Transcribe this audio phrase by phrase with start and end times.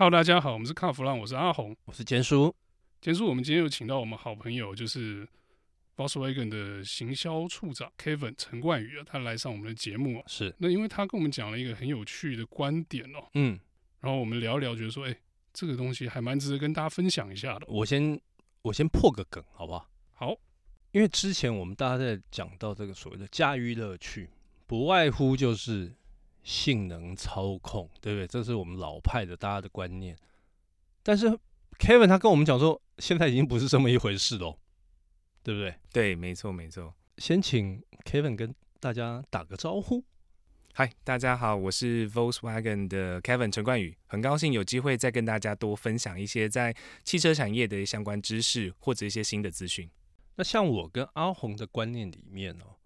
[0.00, 2.56] Hello，大家好，我们是卡弗朗，我是阿红，我是坚叔。
[3.02, 5.28] 坚叔，我们今天又请到我们好朋友，就是
[5.94, 10.24] Volkswagen 的行销处长 Kevin 陈冠宇啊，他来上我们的节目啊。
[10.26, 13.60] 是，那因为他跟我们讲了一个很有趣的观点哦，嗯，
[14.00, 15.14] 然后我们聊一聊，觉得说，哎，
[15.52, 17.66] 这个东西还蛮值得跟大家分享一下的。
[17.68, 18.18] 我先
[18.62, 19.86] 我先破个梗，好不好？
[20.14, 20.34] 好，
[20.92, 24.30] 因为之前我们大家在讲到这个所谓的驾驭乐趣，
[24.66, 25.92] 不外乎就是。
[26.42, 28.26] 性能操控，对不对？
[28.26, 30.16] 这是我们老派的大家的观念。
[31.02, 31.26] 但是
[31.78, 34.58] Kevin 他跟我们讲说，现在已经不是这么一回事喽，
[35.42, 35.74] 对不对？
[35.92, 36.94] 对，没错，没错。
[37.18, 40.04] 先请 Kevin 跟大家打个招呼。
[40.72, 49.90] 嗨，大家好，我是 Volkswagen 的 Kevin 陈冠宇，很高兴有机会再跟大家多分享一些在汽车产业的相关知识或者一些新的资讯。
[50.36, 52.76] 那像我跟阿红的观念里面哦。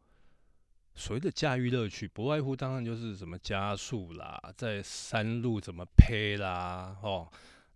[0.95, 7.29] 所谓的驾驭乐趣，不外乎当然就是什么加速啦，在山路怎么配啦，哦，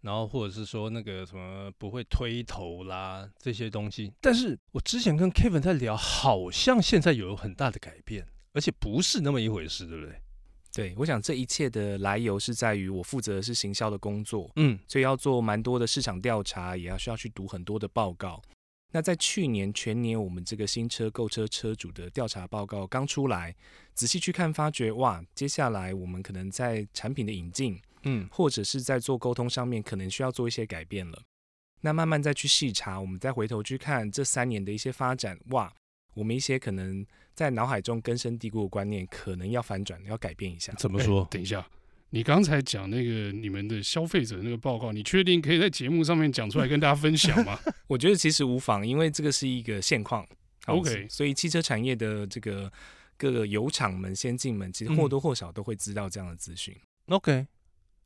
[0.02, 4.12] 然后或者是说那个什么不会推头啦这些东西。
[4.20, 10.20] 但是我之前跟 Kevin 在聊，好像现在有很大的改变，而且不是那么一回事，对不对？
[10.72, 18.40] 对，我想这一切的来由是在于我负责的是行销的工作，嗯，所以要做蛮多的市场调查，也要需要去读很多的报告。
[18.90, 23.54] 那在去年全年，我们这个新车购车车主的调查报告刚出来，
[23.94, 31.22] 仔细去看，发觉哇，接下来我们可能在产品的引进，嗯，或者是在做沟通上面，可能需要做一些改变了。
[31.82, 35.70] 那慢慢再去细查，我们再回头去看这三年的一些发展，哇，
[36.14, 40.72] 我们一些可能在脑海中根深蒂固的观念，可能要反转，要改变一下。
[40.78, 41.28] 怎么说？
[41.30, 41.68] 等一下。
[42.10, 47.58] 你刚才讲那个你们的消费者那个报告，你确定可以在节目上面讲出来跟大家分享吗？
[47.86, 50.26] 我觉得其实无妨，因为这个是一个现况。
[50.66, 52.70] OK，所以汽车产业的这个
[53.16, 56.74] 各个油厂们、先进们，其实或多或少都会知道这样的资讯。
[57.08, 57.16] 嗯。
[57.16, 57.46] OK，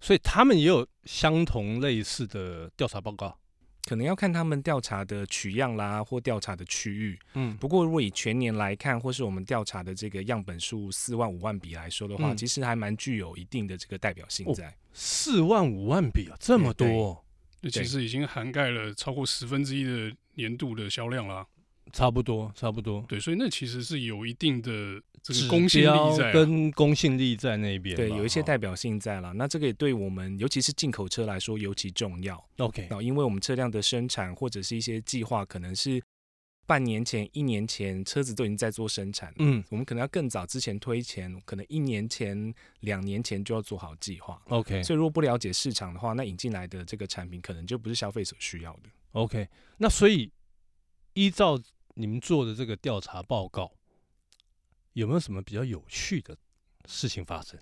[0.01, 3.39] 所以他们也有相同类似的调查报告。
[3.89, 7.19] 可能要看他们调查的取样啦，或调查的区域。
[7.35, 14.73] 嗯，不过如果以全年来看，或是我们调查的这个样本数四万五万笔来说的话，嗯、其实还蛮具有一定的这个代表性在。
[14.93, 17.25] 四、哦、万五万笔啊，这么多，
[17.61, 21.47] 那其实已经涵盖了超过十分之一的年度的销量了。
[21.93, 23.05] 差不多，差不多。
[23.07, 24.71] 对，所以那其实是有一定的
[25.23, 27.95] 这个公信力在，跟公信力在那边。
[27.95, 29.35] 对，有一些代表性在了。
[29.35, 32.43] 那这个也对我们，尤其是进口车来说尤其重要。
[32.57, 36.03] OK，那因为我们车辆的生产或者是一些计划，可能是
[36.67, 39.31] 半年前、一年前车子都已经在做生产。
[39.37, 44.41] 嗯，我们可能要更早之前推前，可能一年前、两年前就要做好计划。
[44.49, 48.89] OK，所以如果不了解市场的话，那引进来的这个产品可能就不是消费者需要的。
[49.13, 50.31] OK，那所以
[51.13, 51.61] 依照。
[51.95, 53.73] 你们做的这个调查报告
[54.93, 56.37] 有没有什么比较有趣的
[56.87, 57.59] 事情发生？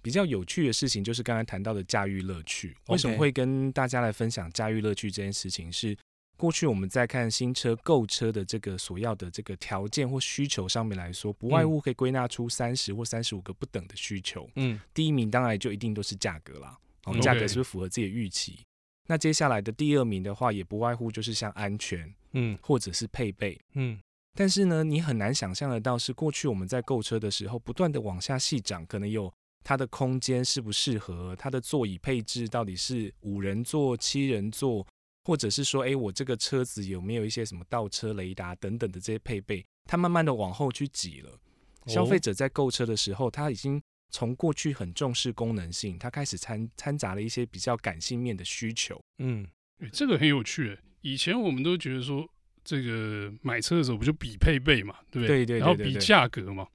[0.00, 2.76] 比较有趣的事情就是刚才谈到的驾驭乐趣。
[2.86, 5.70] 为什么会跟大家来分享驾驭乐趣这件事情？
[5.70, 5.96] 是
[6.36, 14.48] 过去我们在看新车购车的这个所要的这个条件或需求上面来说，不外乎可以归纳出三十或三十五个不等的需求。
[14.54, 16.78] 嗯，第一名当然就一定都是价格啦。
[17.06, 18.60] 哦，价格是不是符合自己的预期？
[19.08, 23.98] 那接下来的第二名的话，也不外乎就是像安全，嗯，或者是配备，嗯。
[24.36, 29.32] 但是呢，你很难想象得到，是过去我们在购车的时候，不断的往下细讲，可能有
[29.64, 34.86] 它的空间适不适合，它的座椅配置到底是五人座、七人座，
[35.24, 41.40] 或者是说，哎，我这个车子有没有一些什么倒车雷达等等的这些配备，它慢慢的往后去挤了。
[41.86, 43.82] 消费者在购车的时候，他已经。
[44.10, 49.00] 从过去很重视功能性，它开始掺掺杂了一些比较感性面的需求。
[49.18, 49.46] 嗯，
[49.92, 50.78] 这个很有趣。
[51.02, 52.28] 以前我们都觉得说，
[52.64, 55.44] 这个买车的时候不就比配备嘛，对不对？
[55.44, 55.58] 对对对对对。
[55.58, 56.66] 然后比价格嘛。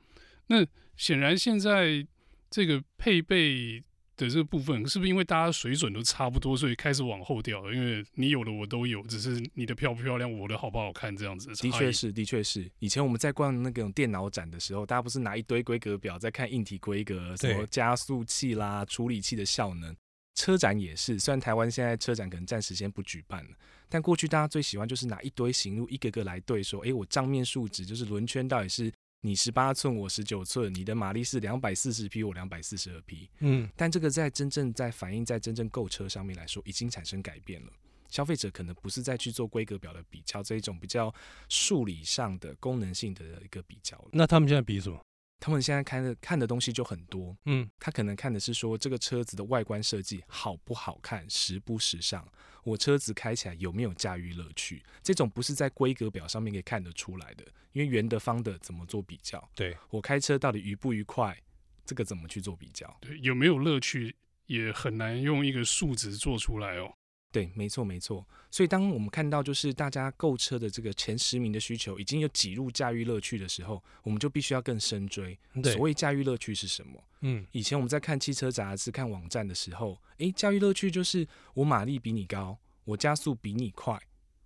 [0.48, 2.06] 那显然现在
[2.50, 3.84] 这个配备。
[4.24, 7.74] 的这个部分是不是因为大家水准都差不多，所以开始往后掉了？
[7.74, 11.54] 因为你有的我都有，只是你的漂不漂亮，我的好不好看这样子。
[11.56, 12.70] 的确是，的确是。
[12.80, 19.96] 以前我们在逛那种电脑展的时候，大家不是拿一堆规格表在看硬体规格，什么加速器啦、处理器的效能。
[20.36, 23.52] 车展也是，虽然台湾现在车展可能暂时先不举办了，
[23.88, 28.92] 但过去大家最喜欢就是拿一堆行路一个个来对，说，哎，我账面数值就是轮圈到底是。
[29.26, 33.30] 你十八寸，我十九寸，你的马力是两百四十匹，我两百四十二匹。
[33.40, 37.72] 嗯，但这个在真正在反映在真正购车上面来说，已经产生改变了。
[38.10, 41.14] 消费者可能不是再去做规格表的比较，这一种比较
[41.48, 43.98] 数理上的功能性的一个比较。
[44.12, 45.00] 那他们现在比什么？
[45.44, 52.26] 他们现在看的看的东西就很多，嗯，他可能看的是说这个车子的外观设计好不好看，时不时尚，
[52.64, 57.44] 我车子开起来有没有驾驭乐趣，这种不是在规格表上面可以看得出来的，
[57.74, 59.46] 因为圆的方的怎么做比较？
[59.54, 61.38] 对，我开车到底愉不愉快，
[61.86, 62.98] 这个怎么去做比较？
[63.02, 64.16] 对，有没有乐趣
[64.46, 66.96] 也很难用一个数值做出来哦。
[67.34, 68.24] 对，没错没错。
[68.52, 75.36] 所以当我们看到就是大家购车的这个前十名的需求已经有挤入驾驭乐趣的时候，我们就必须要更深追。
[75.64, 77.04] 对所谓驾驭乐趣是什么？
[77.22, 84.00] 嗯，以前我们在看汽车杂志、看网站的时候，诶，驾驭乐趣就是我马力比你高，我加速比你快，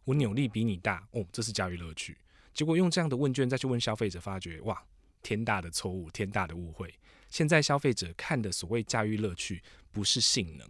[0.06, 2.18] 我扭力比你大，哦，这是驾驭乐趣。
[2.54, 4.82] 结果用这样的问卷再去问消费者，发觉哇，
[5.22, 6.94] 天大的错误，天大的误会。
[7.30, 9.62] 现在消费者看的所谓驾驭乐趣，
[9.92, 10.66] 不是性能。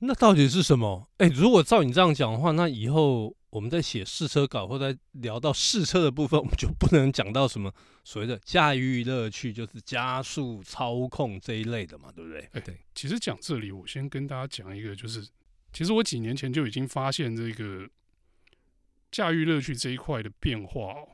[0.00, 1.08] 那到底是什么？
[1.18, 7.72] 哎、如果照你这样讲的话，那以后我们在写试车稿或在聊到试车的部分，我们就不能讲到什么
[8.04, 12.46] 所谓的驾驭乐趣，就是加速、操控这一类的嘛，对不对？
[12.52, 12.78] 哎，对。
[12.94, 15.26] 其实讲这里，我先跟大家讲一个，就是
[15.72, 17.88] 其实我几年前就已经发现这个
[19.10, 21.08] 驾驭乐趣这一块的变化哦。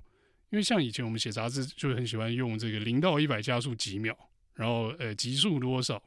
[0.51, 4.15] 因为像以前我们写杂志，就很喜欢用这个零到一百加速几秒，
[4.55, 6.03] 然后呃极速多少。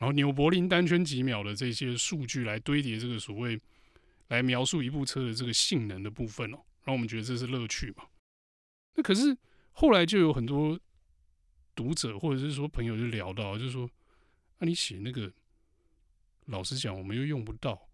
[0.00, 3.60] 然后纽柏林单圈几秒的这些数据来堆叠这个所谓
[4.28, 8.04] 来描述一部车的这个性能的部分哦，然后我们觉得这是乐趣嘛。
[8.94, 9.36] 那可是
[9.72, 10.80] 后来就有很多
[11.74, 13.88] 读者或者是说朋友就聊到，就是说，
[14.58, 15.30] 那、啊、你写那个，
[16.46, 17.88] 老实讲，我们又用不到，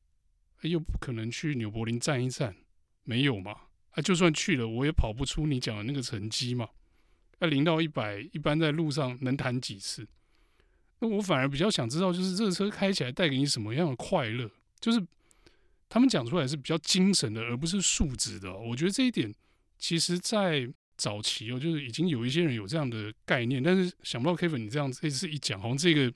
[0.60, 2.54] 又不可能去纽柏林站一站，
[3.02, 3.62] 没有嘛？
[3.90, 6.68] 啊，就算去了，我也跑不出你讲的那个成绩嘛。
[7.40, 10.06] 那零到一百，一般在路上能弹几次？
[11.00, 14.50] 那我反而比较想知道，就是这个车开起来带给你什么样的快乐？
[14.80, 15.04] 就是
[15.88, 18.62] 他们讲出来是比较精神的，而不是数值的哦。
[18.68, 19.34] 我觉得这一点，
[19.78, 26.12] 其实，在早期哦，就是已经有一些人有这样的概念，但是想不到 Kevin 你这样这次一讲，好像这个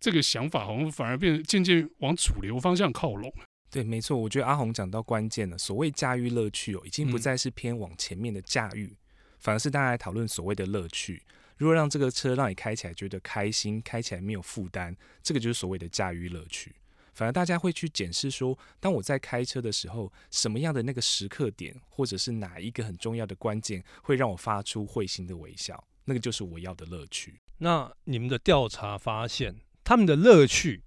[0.00, 3.32] 这个想法好像反而变渐渐往主流方向靠拢。
[3.70, 5.56] 对，没错，我觉得阿红讲到关键了。
[5.56, 8.96] 所谓驾驭乐趣哦，已经不再是偏往前面的驾驭，嗯、
[9.38, 11.22] 反而是大家来讨论所谓的乐趣。
[11.56, 16.74] 如果让这个车让你开起来觉得开心，开起来没有负担，这个就是所谓的驾驭乐趣。
[17.12, 27.38] 反而大家会去检视说，当我在开车的时候，什么样的那个时刻点，或者是哪一个很重要的关键，会让我发出会心的微笑，那个就是我要的乐趣。
[27.58, 29.54] 那你们的调查发现，
[29.84, 30.82] 他们的乐趣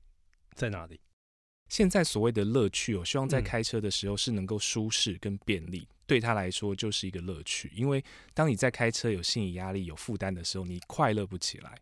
[0.54, 1.00] 在哪里？
[1.70, 7.72] 现在所谓的乐趣，我希望在开车的时候是能够舒适跟便利，嗯、对他来说就是一个乐趣。
[7.76, 11.78] 因为当你在开车有心理压力、有负担的时候，你快乐不起来。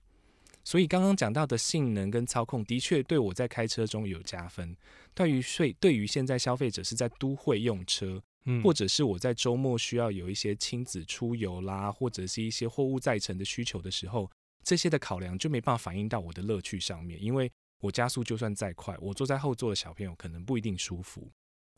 [0.64, 4.76] 所以刚刚讲到的性能跟操控，的确对我在开车中有加分。
[5.14, 14.30] 对于税对于现在消费者是在都会用车，嗯、或者是我在周末需要有一些亲子出游啦，或者是一些货物载乘的需求的时候，
[14.64, 17.50] 这些的考量就没办法反映到我的乐趣上面，因为。
[17.82, 21.30] 我加速就算再快，我坐在后座的小朋友可能不一定舒服。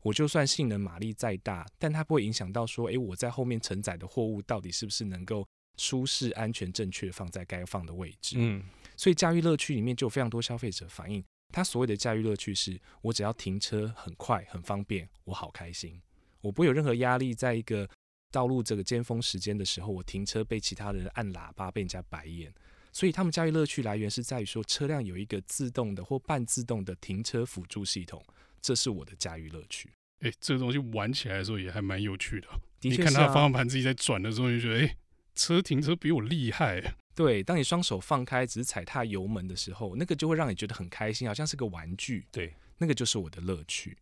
[0.07, 5.45] 我就算性能马力再大，但它不会影响到说，诶，我在后面承载的货物到底是不是能够
[5.77, 8.37] 舒适、安全、正确放在该放的位置？
[8.39, 8.63] 嗯，
[8.95, 11.21] 所以驾驭乐趣里面就有非常多消费者反映，
[11.53, 16.01] 他所谓的驾驭乐趣是我只要停车很快、很方便，我好开心，
[16.39, 17.89] 我不会有任何压力，在一个
[18.31, 22.53] 道路这个尖峰时间的时候，我停车被其他人按喇叭，被人家白眼。
[22.93, 28.23] 所以他们驾驭乐趣来源是在于说，车辆有一个自动的或半自动的停车辅助系统，
[28.61, 29.91] 这是我的驾驭乐趣。
[30.19, 32.47] 哎、欸，这个东西玩起来的时候也还蛮有趣的。
[32.79, 34.97] 的确、啊、你看它方向盘自己在转的时候，就觉得哎、欸，
[35.35, 36.95] 车停车比我厉害。
[37.13, 42.27] 对，当你双手放开，只是踩踏油门的时候，那个就会让你觉得很开心，好像是个玩具。
[42.31, 43.97] 对，那个就是我的乐趣。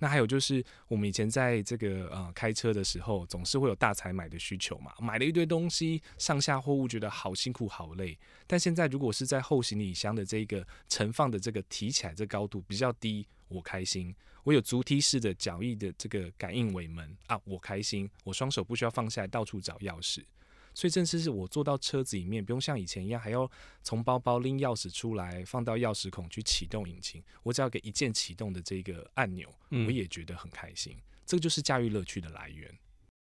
[0.00, 8.18] 那还有就是，我们以前在这个呃开车的时候，总是会有大采买的需求嘛，买了一堆东西，上下货物觉得好辛苦好累。
[8.46, 14.12] 但现在如果是在后行李箱的这个盛放的这个提起来这高度比较低，我开心。
[14.42, 18.10] 我有足踢式的脚翼的这个感应尾门啊，我开心。
[18.24, 20.24] 我双手不需要放下来到处找钥匙。
[20.72, 23.50] 所以，正是是我坐到车子里面，不用像以前一样还要
[23.82, 27.22] 从包包拎钥匙出来，放到钥匙孔去启动引擎。
[27.42, 30.96] 我只要给一键启动的这个按钮，嗯、我也觉得很开心。
[31.26, 32.72] 这个就是驾驭乐趣的来源。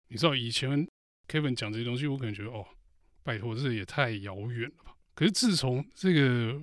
[0.09, 0.87] 你知道以前
[1.27, 2.65] Kevin 讲这些东西，我可能觉得哦，
[3.23, 4.95] 拜托，这也太遥远了吧。
[5.15, 6.61] 可是自从这个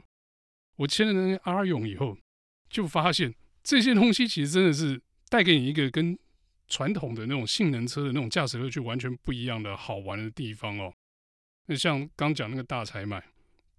[0.77, 2.17] 我签了那个阿勇以后，
[2.69, 6.19] 就发现这些东西其实真的是带给你一个跟。
[6.69, 10.93] 传统的那种性能车的那种驾驶乐趣完全不一样的好玩的地方哦。
[11.67, 13.23] 那像刚讲那个大采买，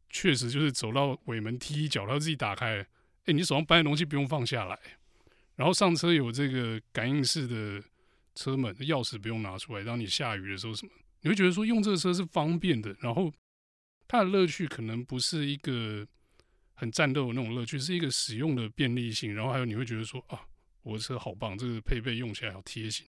[0.10, 2.86] 确实就是走到尾门踢一脚，它自己打开。
[3.26, 4.80] 哎，你手上搬的东西不用放下来，
[5.56, 7.84] 然后上车有这个感应式的
[8.36, 9.84] 车门，钥匙不用拿出来。
[9.84, 12.96] 当你下雨的时候什么，你会觉得说用这个车是方便的。
[13.00, 13.34] 然后
[14.08, 16.08] 它的乐趣可能不是一个
[16.76, 19.34] 很战斗的那种乐趣，是一个使用的便利性。
[19.34, 20.42] 然后还有你会觉得说啊。
[20.86, 23.06] 我的车好棒，这个配备用起来好贴心，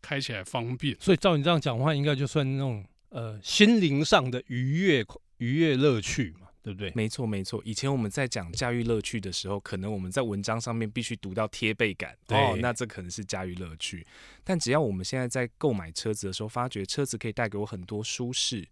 [0.00, 0.96] 开起来方便。
[1.00, 5.04] 所以照你这样讲话，应该就算那种呃心灵上的愉悦
[5.38, 6.92] 愉悦乐趣嘛，对不对？
[6.94, 7.60] 没错，没错。
[7.64, 14.06] 以前我们在讲驾驭乐趣的时候，可能我们在文章上面必须读到贴背感，哦，那这可能是驾驭乐趣。
[14.44, 18.64] 但只要我们现在在购买车子的时候，发觉车子可以带给我很多舒适，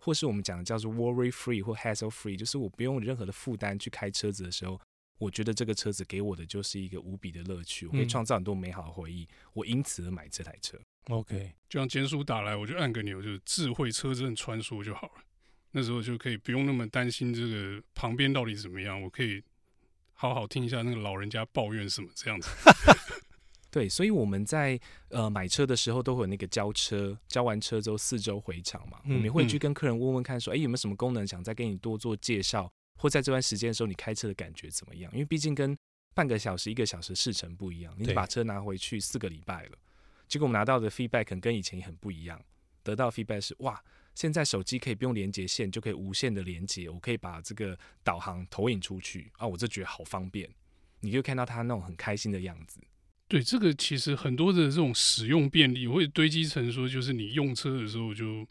[0.00, 4.80] 或是我们讲的叫做 worry free 或 hassle free，就是我不用任何的负担去开车子的时候，
[5.18, 10.78] 我觉得这个车子给我的就是一个无比的乐趣，我可以创造很多美好的回忆，我因此而买这台车。
[11.08, 15.24] OK，就像简叔打来，我就按个钮，就是智慧车阵穿梭就好了。
[15.70, 19.42] 那时候就可以不用那么担心这个旁边到底怎么样，我可以
[20.12, 22.48] 好好听一下那个老人家抱怨什么这样子。
[23.70, 24.80] 对，所以我们在
[25.10, 35.12] 呃买车的时候都会有那个交车，交完车之后四周回厂嘛，嗯、我们也会去跟客人问问看说，说、嗯、哎有没有什么功能想再给你多做介绍，或在这段时间的时候你开车的感觉怎么样？
[35.12, 35.76] 因为毕竟跟
[36.14, 39.78] 半个小时、一个小时试乘不一样，你把车拿回去四个礼拜了，
[40.26, 42.42] 结果我们拿到的 feedback 可能跟以前也很不一样，
[42.82, 43.82] 得到 feedback 是哇。
[44.14, 50.48] 现在手机可以不用连接线，就可以无线的连接，我可以把这个导航投影出去啊，我就觉得好方便。
[51.00, 52.80] 你就看到他那种很开心的样子。
[53.28, 58.46] 对，这个其实很多的这种使用便利会堆积成说，就是你用车的时候就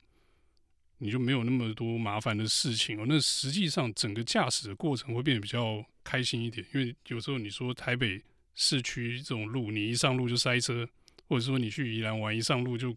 [0.98, 3.06] 你就没有那么多麻烦的事情哦。
[3.08, 8.22] 那实际上整个驾驶的过程会变得比较开心一点，因为有时候你说台北
[8.56, 10.88] 市区这种路，你一上路就塞车，
[11.28, 12.96] 或者说你去宜兰玩，一上路就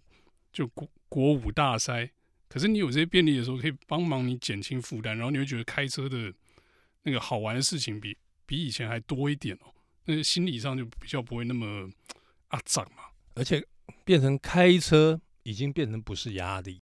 [0.52, 2.08] 就国国五大塞。
[2.48, 6.32] 可是你有这些便利的时候，可以帮忙你减轻负担，然后你会觉得开车的
[7.02, 9.74] 那个好玩的事情比比以前还多一点哦。
[10.04, 11.90] 那心理上就比较不会那么
[12.48, 13.62] 阿杂嘛，而且
[14.04, 16.80] 变成开车已经变成不是压力，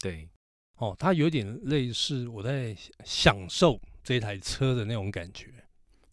[0.00, 0.28] 对，
[0.78, 5.46] 哦，它有点类似我在享受这台车的那种感觉。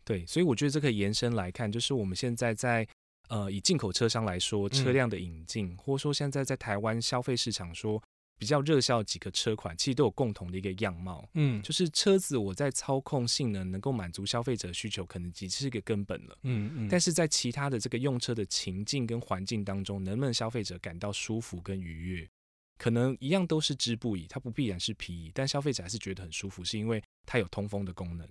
[0.04, 2.88] 对，所以我觉得这可以延伸来看，就是我们现在在
[3.30, 8.02] 呃以进口车商来说，车辆的引进，嗯、或者说现在在台湾消费市场说。
[8.38, 16.90] 比较热销的几个车款，其实都有共同的一个样貌，嗯，就是车子我在操控性能能够满足消费者需求，可能只是一个根本了，嗯嗯。
[16.90, 22.30] 但是在其他的这个用车的情境跟环境当中，能不能消费者感到舒服跟愉悦，
[22.78, 28.28] 可能一样都是织布椅，它不必然是皮椅，但消费者还是觉得很舒服，是因为它有通风的功能，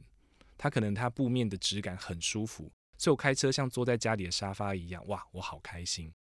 [0.58, 6.12] 它可能它布面的质感很舒服，所以我开车像坐在家里的沙发一样，哇，我好开心。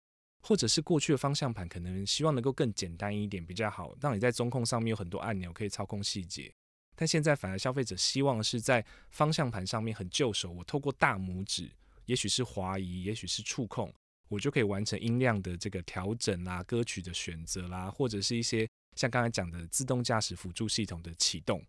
[0.45, 6.53] 或者是过去的方向盘，可能希望能够更简单一点比较好，让你在中控上面有很多按钮可以操控细节。
[6.95, 11.71] 但现在反而消费者希望是在方向盘上面很就手，我透过大拇指，
[12.05, 13.93] 也许是滑移，也许是触控，
[14.33, 21.63] 我就可以完成音量的这个调整啦、歌曲的选择啦，或者是一些像刚才讲的自动驾驶辅助系统的启动，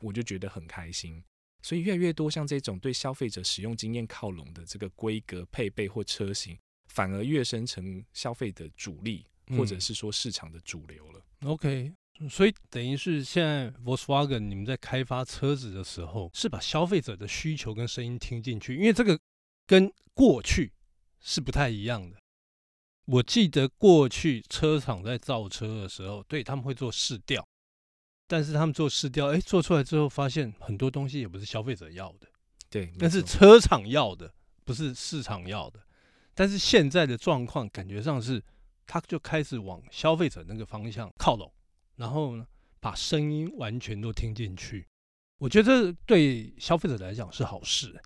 [0.00, 1.22] 我就觉得很开心。
[1.62, 6.58] 所以越来越多像这种对消费者使用经验靠拢的这个规格配备或车型。
[6.90, 11.22] 反而跃升成消费的主力，或者是说市场的主流了。
[11.42, 11.92] 嗯、OK，
[12.30, 19.20] 所以等于是现在 Volkswagen 你们在开发车子的时候，是把消费者的需求跟声音听进去，因为这个
[19.66, 20.72] 跟过去
[21.20, 22.16] 是不太一样的。
[23.06, 27.46] 我记得过去车厂在造车的时候，对他们会做试调，
[28.26, 32.28] 但是他们做试调，哎，做出来之后发现很多东西也不是消费者要的，
[32.68, 34.34] 对，但是车厂要的，
[34.64, 35.80] 不是市场要的。
[36.34, 38.44] 但是现在的状况感觉上是，
[38.86, 41.50] 他就开始往消费者那个方向靠拢，
[41.96, 42.46] 然后呢，
[42.78, 44.86] 把声音完全都听进去。
[45.38, 47.98] 我觉得对消费者来讲是好事。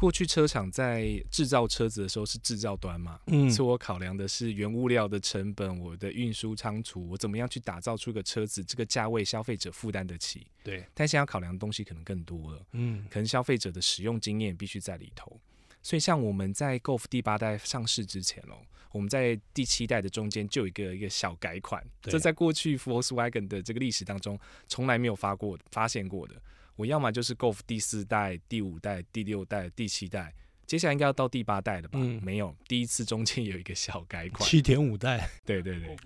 [0.00, 10.46] 过去车厂在制造车子的时候是制造端嘛，嗯，所以我考量的是原物料的成本，我的运输仓储，我怎么样去打造出一个车子，这个价位消费者负担得起。
[10.64, 15.38] 对，但现在要考量的东西可能更多了，嗯，可能消费者的使用经验必须在里头。
[15.82, 18.56] 所以，像我们在 Golf 第八代上市之前哦，
[18.92, 26.40] 我们在第七代的中间就有一个一个小改款，这在过去 Volkswagen 的这个历史当中从来没有发过发现过的。
[26.80, 30.34] 我要么就是 Golf 第四代、第五代、第六代、第七代，
[30.66, 31.98] 接下来应该要到第八代了吧？
[32.02, 35.96] 嗯，没有，第一次中间有一个小改款，七点五代，对对对，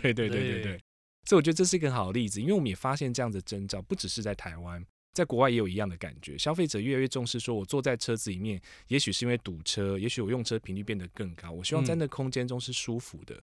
[0.00, 0.80] 对对对对对，
[1.24, 4.84] 所以我觉得这是一个很好的例子，因为我们也发现这样的征兆，不只是在台湾。
[5.12, 13.34] 在国外也有一样的感觉，消费者越来越重视，说我坐在车子里面，也许是因为堵车，也许我用车频率变得更高，我希望在那空间中是舒服的。
[13.34, 13.42] 嗯。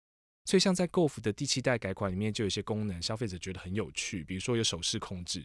[0.49, 5.43] 所以像在 Golf 的第七代改款里面，就有一些功能，消费者觉得很有趣，比如说有手势控制，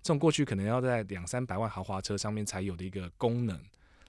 [0.00, 3.60] 这种过去可能要在两三百万豪华车上面才有的一个功能，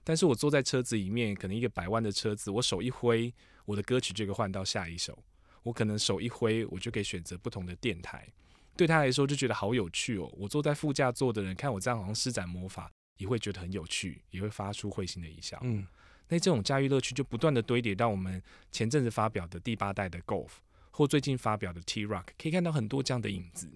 [0.04, 3.34] 但是我坐在车子里面，可能一个百万的车子，我手一挥，
[3.66, 5.18] 我的歌曲就可以换到下一首，
[5.64, 8.32] 我可能手一挥，我就可以选择不同的电台。
[8.78, 10.32] 对他来说就觉得好有趣哦！
[10.38, 15.58] 我坐在副驾座的人看我这样好像施展魔法，也会觉得很有趣，也会发出会心的一笑。
[15.64, 15.88] 嗯，
[16.30, 18.42] 那这种驾驭乐趣就不断的堆叠到我们
[18.72, 20.50] 前阵子发表的第八代的 Golf，
[20.92, 23.70] 或最近发表的 T Rock，可以看到很多这样的影子。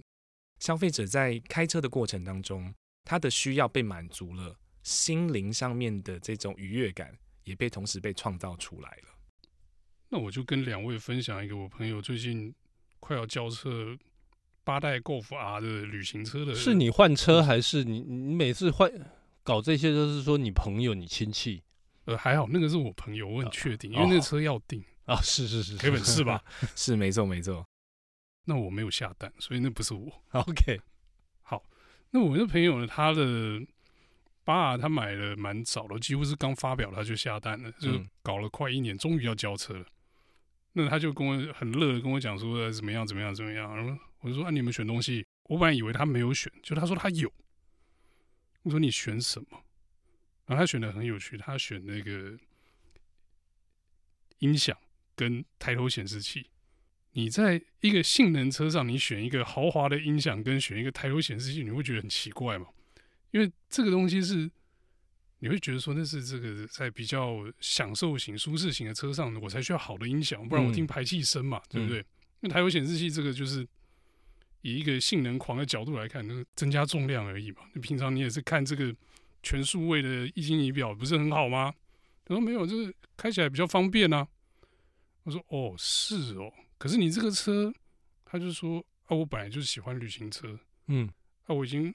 [0.60, 2.74] 消费者在开车的过程当中，
[3.06, 9.16] 他的需要被满足了，心灵上面的这种愉悦感也被同时被创造出来了。
[10.10, 12.54] 那我就跟两位分享一个我朋友最近
[13.00, 13.98] 快要交车
[14.64, 16.56] 八代 Golf R 的旅行车的。
[16.56, 18.92] 是你换车还是你你每次换
[19.44, 21.62] 搞这些都是说你朋友你亲戚？
[22.06, 26.44] 呃，还好那个是我朋友，我很确定，因为那个车要订啊，是是是，赔本是吧？
[26.76, 27.66] 是没错没错。
[28.46, 30.12] 那我没有下单，所以那不是我。
[30.32, 30.82] OK，
[31.44, 31.64] 好，
[32.12, 32.88] 那我那朋友呢？
[32.88, 33.62] 他的
[34.44, 39.86] 八 R 他买了蛮早的，几乎是刚发表他就下单了，就搞了快一年，终于要交车了。
[40.74, 47.32] 那他就跟我很乐的跟我讲说怎么样怎么样怎么样，然后我就说啊，你们选东西，我本来以为他没有选，就他说他有。
[48.64, 49.64] 我说你选什么？
[50.50, 52.36] 然后他选的很有趣，他选那个
[54.40, 54.76] 音响
[55.16, 56.50] 跟抬头显示器。
[57.12, 62.66] 你在一个性能车上，你选一个豪华的音响跟选一个抬头显示器，你会觉得很奇怪嘛？
[63.30, 64.50] 因为这个东西是。
[65.42, 72.00] 你会觉得说那是这个在比较享受型、舒适型的车上，我才需要好的音响，不然我听排气声嘛，对不对？
[72.00, 72.06] 因
[72.42, 73.66] 为抬头显示器这个就是
[74.64, 77.62] 以一个性能狂的角度来看，那个增加重量而已嘛。
[77.74, 78.94] 你平常你也是看这个
[79.42, 81.74] 全数位的液晶仪表，不是很好吗？
[82.26, 84.28] 他说没有，就是开起来比较方便啊。
[85.24, 87.74] 我说哦，是哦，可是你这个车，
[88.26, 91.10] 他就说啊，我本来就是喜欢旅行车，嗯，
[91.46, 91.94] 啊，我已经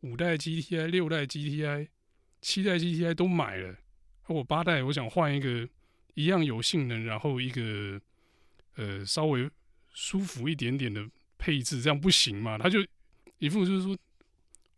[0.00, 1.88] 五代 GTI、六代 GTI。
[2.42, 3.76] 七代 GTI 都买了，
[4.26, 5.68] 我八代我想换一个
[6.14, 8.00] 一样有性能，然后一个
[8.76, 9.46] 呃稍微
[9.92, 11.06] 舒服一点点的
[11.36, 12.56] 配置，这样不行吗？
[12.56, 12.78] 他就
[13.36, 13.94] 一副就是说，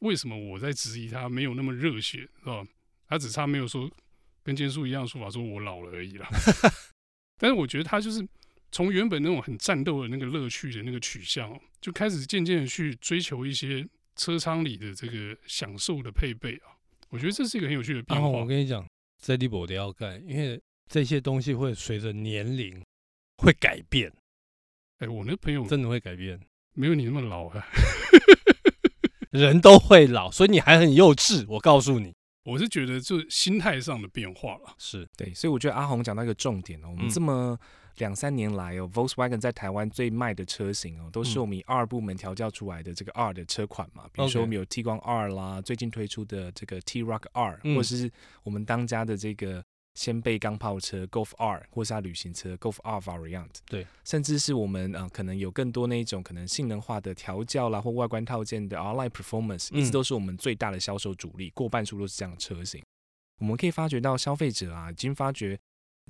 [0.02, 2.66] 为什么我在质疑他没有那么热血，是吧？
[3.08, 3.90] 他只差没有说
[4.42, 6.28] 跟坚叔一样的说法，说我老了而已啦。
[7.38, 8.26] 但是我觉得他就是
[8.70, 16.74] 从原本那种很战斗的那个乐趣的那个取向，就开始渐渐的去追求一些车舱里的这个享受的配备啊。
[17.08, 18.26] 我觉得这是一个很有趣的变化。
[18.26, 18.86] 我跟你讲，
[19.22, 22.82] 这里我都要干，因为这些东西会随着年龄
[23.38, 24.10] 会改变。
[24.98, 26.40] 哎，我那朋友真的会改变，
[26.74, 27.64] 没有你那么老啊。
[29.32, 31.44] 人都会老，所以你还很幼稚。
[31.48, 32.14] 我告诉你，
[32.44, 34.74] 我是觉得就心态上的变化了。
[34.78, 37.58] 是对，所以我觉得阿红讲到一个重点哦，我们这么。
[37.98, 44.04] 两三年来哦，Volkswagen 在台湾最卖的车型哦，都是我们以 R 部门调教出来的这个 R 的车款嘛。
[44.10, 48.10] 比如说我们有 Tiguan R 啦，最近推出的这个 T Rock R，或者是
[48.44, 49.62] 我们当家的这个
[49.94, 53.50] 掀背钢炮车 Golf R，或是它旅行车 Golf R Variant。
[53.66, 62.82] 对，甚至是我们啊、呃，可能有更多那一种可能性能化的调教啦，或外观套件的 R-Line Performance，一直都是我们最大的销售主力，过半数都是这样的车型。
[63.38, 65.58] 我们可以发觉到消费者啊，已经发觉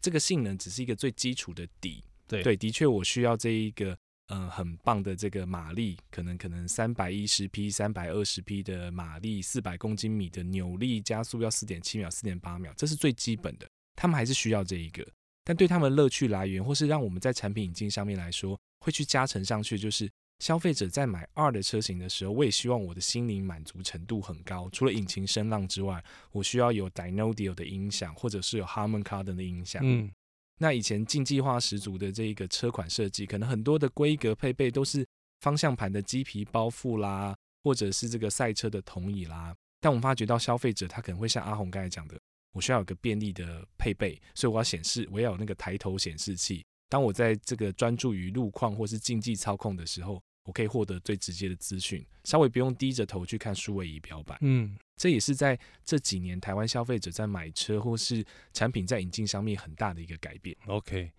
[0.01, 2.05] 这个性能只是一个最基础的底。
[2.29, 13.69] 对，对，的确，我需要这一个呃很棒的这个马力，可能可能三百一十匹、三百二十匹的马力，四百公斤米的扭力，加速要四点七秒、四点八秒，这是最基本的。
[13.95, 15.07] 他们还是需要这一个，
[15.45, 24.69] 但对他们乐趣来源，或是让我们在产品引进上面来说，会去加成上去，就是消费者在买二的车型的时候，我也希望我的心灵满足程度很高。
[24.71, 29.83] 除了引擎声浪之外，我需要有 Dynaudio 的音响，或者是有 Harman Kardon 的音响。
[29.85, 30.11] 嗯。
[30.59, 35.05] 那以前竞技化十足的这一个车款设计，可能很多的规格配备都是
[35.41, 39.55] 方向盘的鸡皮包覆啦，或者是这个赛车的同椅啦。
[39.81, 42.17] 但我们发觉到消费者他可能会像阿红刚才讲的，
[42.53, 46.65] 我需要有个便利的配备，所以我要显示，我要有那个抬头显示器。
[46.89, 54.39] 当我在这个专注于路况或是竞技操控的时候，我可以获得最直接的资讯，稍微不用低着头去看数位仪表板。
[54.43, 54.77] 嗯。
[55.03, 60.57] 这也是在这几年台湾消费者在买车或是产品在引进上面很大的一个改变。
[60.67, 61.11] OK，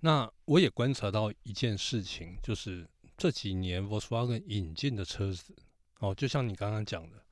[0.00, 5.56] 那我也观察到一件事情，就是这几年 Volkswagen 引进的车子，
[6.00, 7.24] 哦，就像你刚刚讲的，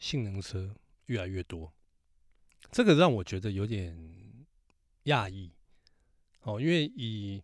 [0.00, 0.74] 性能车
[1.06, 1.72] 越来越多，
[2.72, 3.96] 这个让我觉得有点
[5.04, 5.52] 讶异。
[6.40, 7.40] 哦，因为以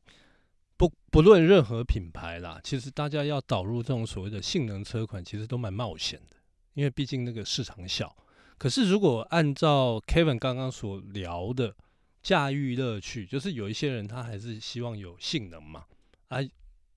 [0.76, 6.36] 不不论任何品牌啦，其实大家要导入这种所谓的性能车款，其实都蛮冒险的。
[6.74, 8.16] 因为毕竟那个市场小，
[8.58, 11.74] 可是如果按照 Kevin 刚刚所聊的
[12.22, 15.84] 驾驭乐趣，就是有一些人他还是希望有性能嘛，
[16.28, 16.38] 啊，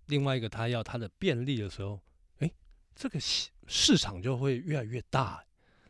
[0.08, 2.00] 另外一个他要他的便利的时候，
[2.40, 2.52] 诶，
[2.96, 5.44] 这个市市场就会越来越大。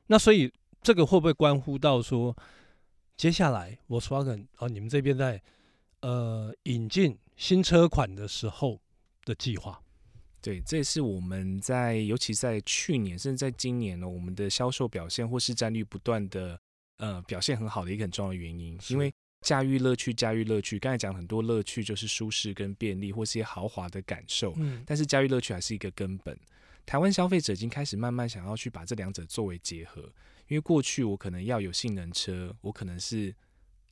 [0.07, 2.35] 那所以这个会不会关乎到说，
[3.17, 5.41] 接下来 Volkswagen 哦，你们这边在
[6.01, 8.79] 呃引进新车款的时候
[9.25, 9.81] 的计划？
[10.43, 16.59] 对，这也是我们在，尤其在去年，甚至在今年呢，我们的销售表现或市占率不断的
[16.97, 26.37] 呃表现很好的一个很重要的原因，因为驾驭乐趣，驾驭乐趣，刚才讲很多乐趣就是舒适跟便利或是一些豪华的感受，嗯，但是驾驭乐趣还是一个根本。
[26.85, 30.01] 台湾消费者已经开始慢慢想要去把这两者作为结合，
[30.49, 33.33] 因为过去我可能要有性能车，我可能是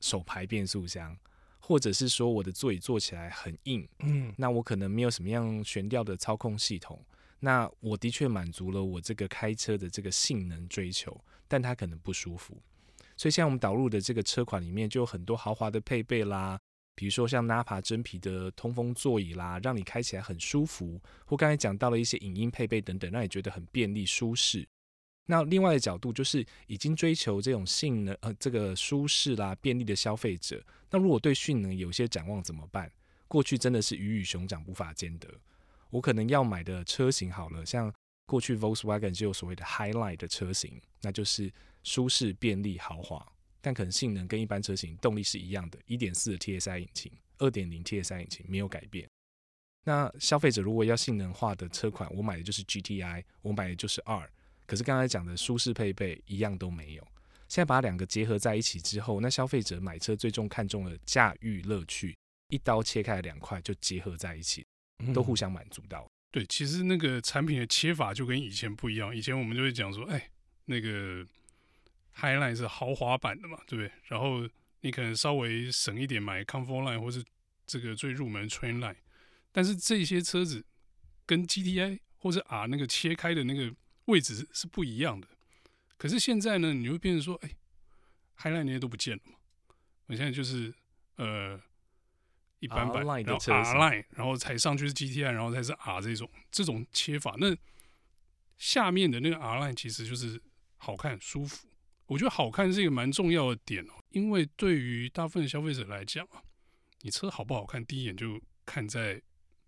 [0.00, 1.16] 手排变速箱，
[1.64, 7.00] 或者是说我的座椅坐起来很硬，嗯，那我可能没有什么样悬吊的操控系统，
[7.38, 12.60] 那我的确满足了我这个开车的这个性能追求，但它可能不舒服，
[13.16, 16.58] 所以现在我们导入的这个车款里面就有很多豪华的配备啦。
[16.94, 24.68] 比如说像 Nappa 真皮的通风座椅啦，让你开起来很舒服；或刚才讲到了一些影音配备等等，让你觉得很便利舒适。
[25.26, 32.90] 那另外的角度就是已经追求这种性能呃这个舒适啦、便利的消费者，那如果对性能有些展望怎么办？
[33.28, 35.28] 过去真的是鱼与熊掌无法兼得。
[35.90, 37.92] 我可能要买的车型好了，像
[38.26, 43.26] 过去 Volkswagen 就有所谓的 Highline 的车型，那就是舒适、便利、豪华。
[43.60, 49.08] 但可能性能跟一般车型动力是一样的，一点四的 TSI 引擎，二点零 TSI 引擎没有改变。
[49.84, 54.28] 那消费者如果要性能化的车款，我买的就是 GTI，我买的就是 R。
[54.66, 57.02] 可是刚才讲的舒适配备一样都没有。
[57.48, 62.16] 现在把两个结合在一起之后，那消费者买车最终看中了驾驭乐趣，
[62.48, 64.64] 一刀切开两块就结合在一起，
[65.12, 66.02] 都互相满足到。
[66.02, 66.10] 嗯。
[66.32, 69.14] 对，其实那个产品的切法就跟以前不一样。
[69.14, 70.30] 以前我们就会讲说，哎，
[70.64, 71.26] 那个。
[72.14, 73.90] Highline 是豪华版的嘛，对不对？
[74.04, 74.46] 然后
[74.82, 77.24] 你可能稍微省一点买 Comfort Line 或是
[77.66, 78.96] 这个最入门 Train Line，
[79.50, 80.62] 但是这些车子
[81.24, 83.74] 跟 GTI 或者 R 那个切开的那个
[84.06, 85.28] 位置是不一样的。
[85.96, 87.50] 可是现在呢，你会变成说，哎
[88.38, 89.34] ，Highline 那些都不见了嘛？
[90.06, 90.74] 我现在就是
[91.16, 91.60] 呃
[92.58, 97.36] 一般般，然后 R Line，然后才上去是 GTI，然后才是 R 这种这种切法。
[97.38, 97.56] 那
[98.58, 100.42] 下面的那个 R Line 其实就是
[100.76, 101.68] 好看舒服。
[102.06, 106.42] 我觉得好看是一个蛮重要的点哦，因为对于大部分的消费者来讲啊，
[107.00, 109.22] 你车好不好看，第一眼就看在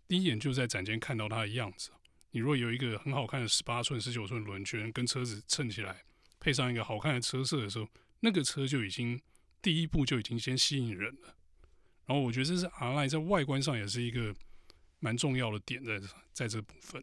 [0.07, 1.91] 第一眼就在展间看到它的样子。
[2.35, 6.03] 你如果有一个很好看的十八寸、十九寸轮圈跟车子衬起来，
[6.41, 7.87] 配上一个好看的车色的时候，
[8.19, 9.21] 那个车就已经
[9.63, 11.37] 第一步就已经先吸引人了。
[12.07, 14.35] 然后我觉得这是 R-Line 在外观上也是一个
[14.99, 16.01] 蛮重要的点在
[16.33, 17.01] 在这部分。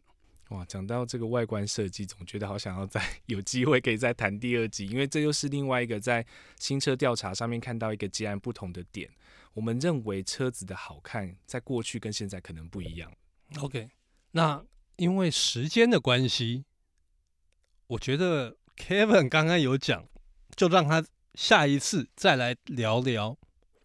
[0.50, 6.26] 哇，讲到这个外观设计，总觉得好想要再有机会可以再谈第二集，因为这又是另外一个在
[6.58, 9.10] 新车调查上面看到一个截然不同的点。
[9.54, 13.10] 我们认为车子的好看，在过去跟现在可能不一样。
[13.60, 13.88] OK，
[14.32, 14.62] 那
[14.96, 16.64] 因为时间的关系，
[17.86, 20.06] 我觉得 Kevin 刚刚有讲，
[20.56, 23.36] 就让他下一次再来聊聊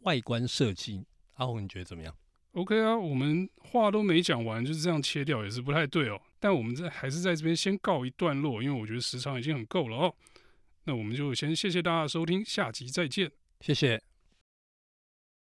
[0.01, 1.05] 外观设计。
[1.35, 2.15] 阿红，你觉得怎么样
[2.53, 6.19] ？OK 啊，我们话都没讲完，就是这样切掉也是不太对哦。
[6.39, 10.15] 但我们在还是在这边先告一段落，因为我觉得时长已经很够了哦。
[10.85, 14.16] 那我们就先谢谢大家的收听，下集再见，谢谢。